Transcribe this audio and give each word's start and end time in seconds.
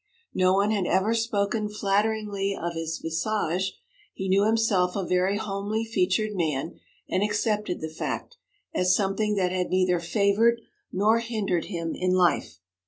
No 0.33 0.53
one 0.55 0.71
had 0.71 0.87
ever 0.87 1.13
spoken 1.13 1.69
flatteringly 1.69 2.57
of 2.59 2.73
his 2.73 2.97
visage; 2.97 3.75
he 4.15 4.27
knew 4.27 4.45
himself 4.47 4.95
a 4.95 5.05
very 5.05 5.37
homely 5.37 5.85
featured 5.85 6.33
man, 6.33 6.79
and 7.07 7.21
accepted 7.21 7.81
the 7.81 7.87
fact, 7.93 8.37
as 8.73 8.95
something 8.95 9.35
that 9.35 9.51
had 9.51 9.69
neither 9.69 9.99
favoured 9.99 10.59
nor 10.91 11.19
hindered 11.19 11.65
him 11.65 11.93
in 11.93 12.13
life. 12.15 12.57